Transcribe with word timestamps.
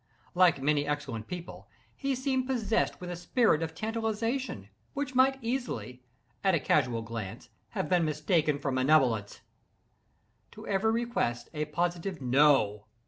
Like 0.33 0.59
many 0.63 0.87
excellent 0.87 1.27
people, 1.27 1.69
he 1.95 2.15
seemed 2.15 2.47
possessed 2.47 2.99
with 2.99 3.11
a 3.11 3.15
spirit 3.15 3.61
of 3.61 3.75
tantalization, 3.75 4.69
which 4.95 5.13
might 5.13 5.37
easily, 5.43 6.01
at 6.43 6.55
a 6.55 6.59
casual 6.59 7.03
glance, 7.03 7.49
have 7.77 7.87
been 7.87 8.03
mistaken 8.03 8.57
for 8.57 8.71
malevolence. 8.71 9.41
To 10.53 10.65
every 10.65 10.91
request, 10.91 11.49
a 11.53 11.65
positive 11.65 12.19
"No!" 12.19 12.87